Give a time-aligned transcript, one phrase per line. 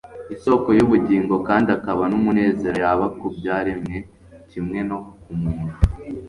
[0.35, 3.95] isoko y'ubugingo kandi akaba n'umunezero yaba ku byaremwe
[4.49, 5.75] kimwe no ku muntu.